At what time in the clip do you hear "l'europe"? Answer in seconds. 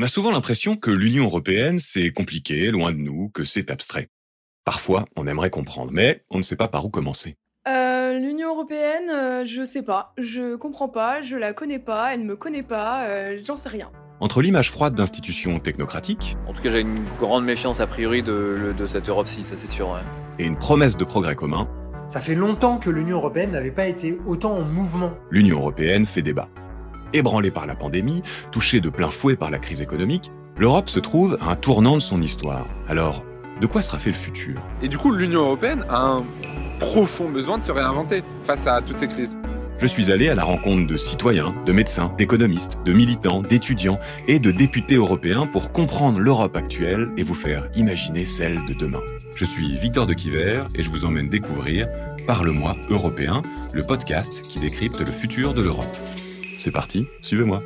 30.56-30.88, 46.18-46.56, 55.62-55.96